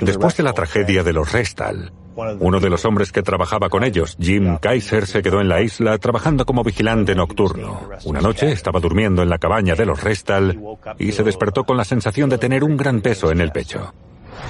[0.00, 1.92] Después de la tragedia de los Restal,
[2.40, 5.98] uno de los hombres que trabajaba con ellos, Jim Kaiser, se quedó en la isla
[5.98, 7.88] trabajando como vigilante nocturno.
[8.06, 10.58] Una noche estaba durmiendo en la cabaña de los Restal
[10.98, 13.92] y se despertó con la sensación de tener un gran peso en el pecho.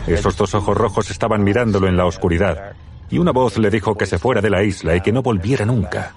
[0.07, 2.75] Esos dos ojos rojos estaban mirándolo en la oscuridad
[3.11, 5.65] y una voz le dijo que se fuera de la isla y que no volviera
[5.65, 6.15] nunca.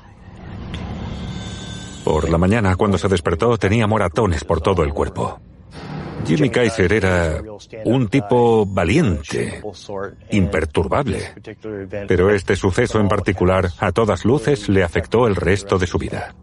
[2.10, 5.39] Por la mañana, cuando se despertó, tenía moratones por todo el cuerpo.
[6.26, 7.39] Jimmy Kaiser era
[7.86, 9.62] un tipo valiente,
[10.32, 11.36] imperturbable,
[12.07, 16.34] pero este suceso en particular, a todas luces, le afectó el resto de su vida.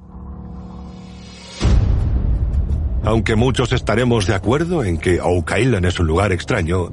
[3.02, 6.92] Aunque muchos estaremos de acuerdo en que Oak Island es un lugar extraño,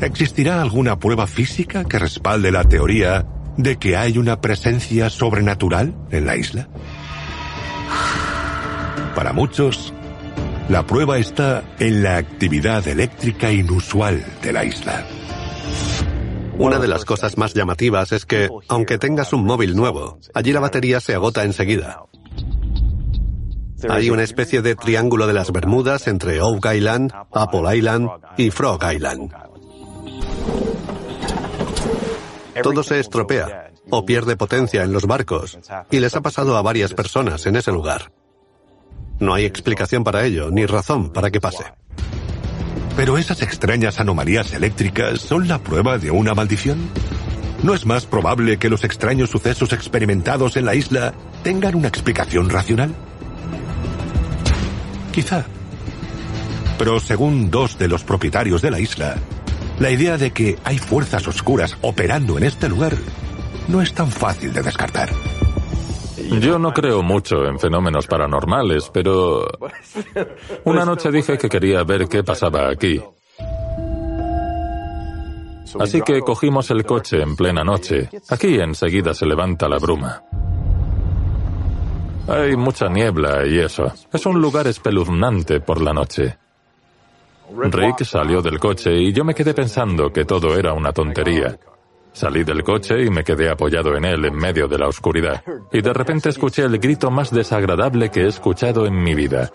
[0.00, 3.26] ¿existirá alguna prueba física que respalde la teoría
[3.58, 6.70] de que hay una presencia sobrenatural en la isla?
[9.14, 9.94] Para muchos,
[10.68, 15.06] la prueba está en la actividad eléctrica inusual de la isla.
[16.58, 20.60] Una de las cosas más llamativas es que, aunque tengas un móvil nuevo, allí la
[20.60, 22.02] batería se agota enseguida.
[23.88, 28.80] Hay una especie de triángulo de las Bermudas entre Oak Island, Apple Island y Frog
[28.92, 29.32] Island.
[32.62, 35.58] Todo se estropea o pierde potencia en los barcos
[35.90, 38.12] y les ha pasado a varias personas en ese lugar.
[39.18, 41.64] No hay explicación para ello, ni razón para que pase.
[42.96, 46.78] Pero esas extrañas anomalías eléctricas son la prueba de una maldición.
[47.62, 52.50] ¿No es más probable que los extraños sucesos experimentados en la isla tengan una explicación
[52.50, 52.94] racional?
[55.12, 55.46] Quizá.
[56.78, 59.16] Pero según dos de los propietarios de la isla,
[59.78, 62.96] la idea de que hay fuerzas oscuras operando en este lugar
[63.68, 65.10] no es tan fácil de descartar.
[66.40, 69.46] Yo no creo mucho en fenómenos paranormales, pero
[70.64, 73.00] una noche dije que quería ver qué pasaba aquí.
[75.78, 78.08] Así que cogimos el coche en plena noche.
[78.30, 80.22] Aquí enseguida se levanta la bruma.
[82.28, 83.92] Hay mucha niebla y eso.
[84.12, 86.38] Es un lugar espeluznante por la noche.
[87.70, 91.56] Rick salió del coche y yo me quedé pensando que todo era una tontería.
[92.16, 95.44] Salí del coche y me quedé apoyado en él en medio de la oscuridad.
[95.70, 99.50] Y de repente escuché el grito más desagradable que he escuchado en mi vida.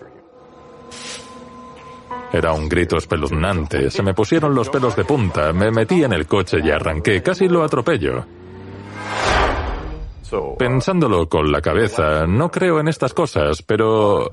[2.32, 3.90] Era un grito espeluznante.
[3.90, 5.52] Se me pusieron los pelos de punta.
[5.52, 7.20] Me metí en el coche y arranqué.
[7.20, 8.24] Casi lo atropello.
[10.56, 14.30] Pensándolo con la cabeza, no creo en estas cosas, pero...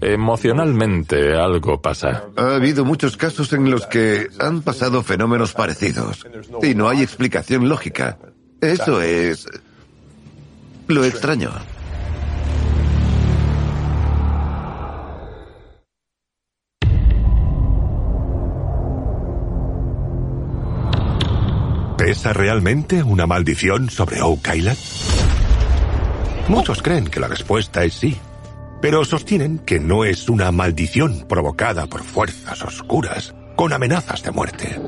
[0.00, 2.24] Emocionalmente algo pasa.
[2.36, 6.26] Ha habido muchos casos en los que han pasado fenómenos parecidos
[6.62, 8.18] y no hay explicación lógica.
[8.60, 9.46] Eso es
[10.86, 11.50] lo extraño.
[21.98, 24.78] ¿Pesa realmente una maldición sobre Oak Island?
[26.48, 28.16] Muchos creen que la respuesta es sí,
[28.80, 34.80] pero sostienen que no es una maldición provocada por fuerzas oscuras con amenazas de muerte.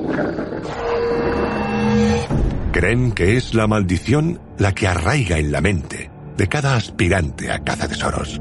[2.72, 7.58] Creen que es la maldición la que arraiga en la mente de cada aspirante a
[7.58, 8.40] tesoros.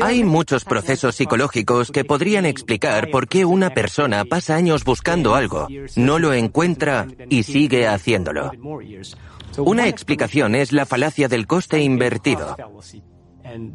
[0.00, 5.68] Hay muchos procesos psicológicos que podrían explicar por qué una persona pasa años buscando algo,
[5.96, 8.52] no lo encuentra y sigue haciéndolo.
[9.58, 12.56] Una explicación es la falacia del coste invertido.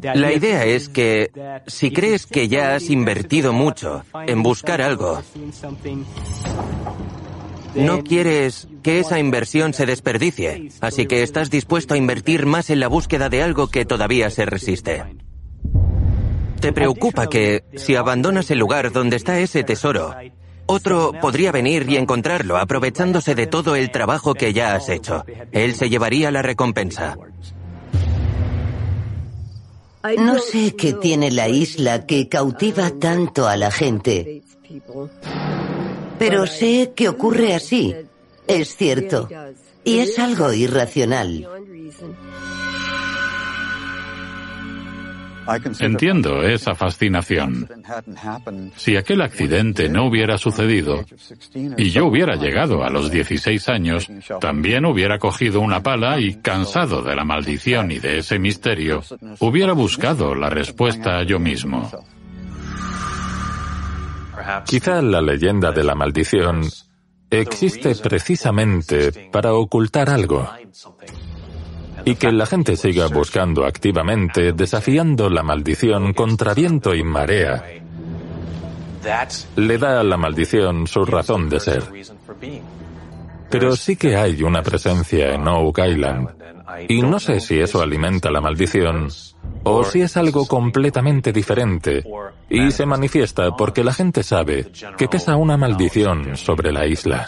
[0.01, 1.32] La idea es que
[1.65, 5.22] si crees que ya has invertido mucho en buscar algo,
[7.76, 12.80] no quieres que esa inversión se desperdicie, así que estás dispuesto a invertir más en
[12.80, 15.03] la búsqueda de algo que todavía se resiste.
[16.62, 20.16] Te preocupa que, si abandonas el lugar donde está ese tesoro,
[20.68, 25.26] otro podría venir y encontrarlo aprovechándose de todo el trabajo que ya has hecho.
[25.51, 27.18] Él se llevaría la recompensa.
[30.18, 34.43] No sé qué tiene la isla que cautiva tanto a la gente,
[36.18, 37.95] pero sé que ocurre así.
[38.47, 39.28] Es cierto.
[39.84, 41.47] Y es algo irracional.
[45.80, 47.68] Entiendo esa fascinación.
[48.76, 51.04] Si aquel accidente no hubiera sucedido
[51.78, 54.08] y yo hubiera llegado a los 16 años,
[54.39, 59.04] también hubiera cogido una pala y, cansado de la maldición y de ese misterio,
[59.39, 61.89] hubiera buscado la respuesta yo mismo.
[64.66, 66.62] Quizá la leyenda de la maldición
[67.30, 70.50] existe precisamente para ocultar algo
[72.06, 77.64] y que la gente siga buscando activamente, desafiando la maldición contra viento y marea,
[79.56, 81.84] le da a la maldición su razón de ser.
[83.49, 86.30] Pero sí que hay una presencia en Oak Island,
[86.88, 89.10] y no sé si eso alimenta la maldición
[89.64, 92.04] o si es algo completamente diferente
[92.49, 97.28] y se manifiesta porque la gente sabe que pesa una maldición sobre la isla.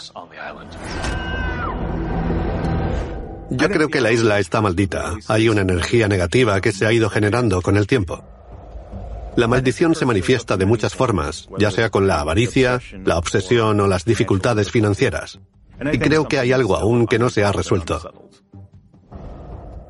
[3.50, 5.14] Yo creo que la isla está maldita.
[5.28, 8.24] Hay una energía negativa que se ha ido generando con el tiempo.
[9.36, 13.86] La maldición se manifiesta de muchas formas, ya sea con la avaricia, la obsesión o
[13.88, 15.40] las dificultades financieras.
[15.92, 18.30] Y creo que hay algo aún que no se ha resuelto.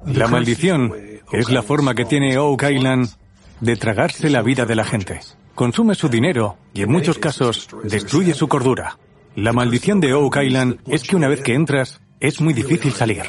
[0.07, 0.93] La maldición
[1.33, 3.11] es la forma que tiene Oak Island
[3.61, 5.21] de tragarse la vida de la gente.
[5.55, 8.99] Consume su dinero y en muchos casos destruye su cordura.
[9.37, 13.23] La maldición de Oak Island es que una vez que entras, es muy difícil salir.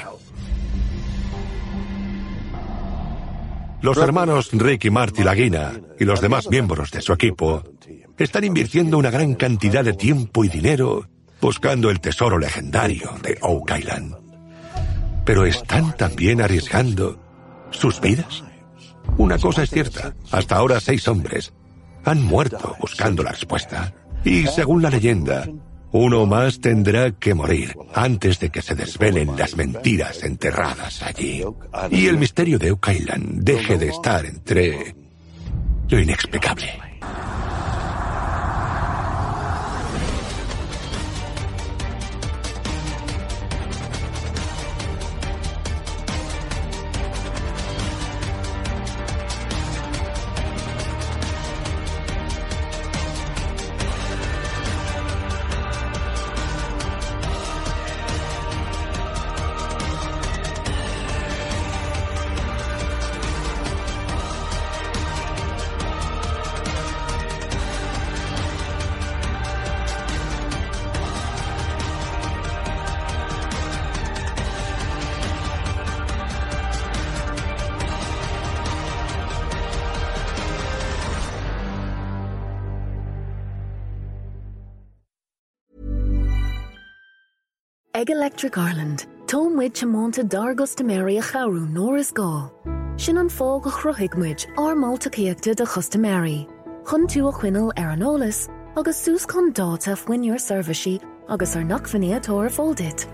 [3.86, 7.62] Los hermanos Rick y Marty Laguina y los demás miembros de su equipo
[8.18, 11.08] están invirtiendo una gran cantidad de tiempo y dinero
[11.40, 14.16] buscando el tesoro legendario de Oak Island.
[15.24, 17.20] Pero están también arriesgando
[17.70, 18.44] sus vidas.
[19.20, 21.54] Una cosa es cierta, hasta ahora seis hombres
[22.06, 23.94] han muerto buscando la respuesta.
[24.24, 25.48] Y según la leyenda,
[25.98, 31.44] uno más tendrá que morir antes de que se desvelen las mentiras enterradas allí.
[31.90, 34.94] Y el misterio de Oak deje de estar entre
[35.88, 36.85] lo inexplicable.
[88.36, 92.52] Electric Ireland, Tom tómmuid temonta dargus méri a charú nóir is gá.
[92.98, 96.46] Sin an fá go chruthigmuid ármáltaíochtta de chustaméri.
[96.84, 101.64] Chn tú a chuinal ar an ólas agus sús chun dáta foiinúor serviceí agus ar
[101.64, 103.08] nachfaníatóir fóldit.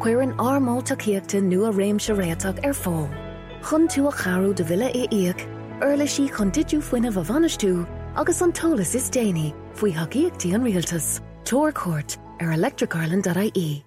[0.00, 3.08] Cuir an ármáltaíochtta nu a réim se réach ar fá.
[3.62, 5.46] Tú a charú de villa é íag,
[5.80, 7.86] Erle sí chun ditú foioine bh vanistú
[8.16, 11.20] agus an tolas is déine faoi haíochttaí an rialtas.
[11.44, 13.86] Tor Court ar electricireland.ie.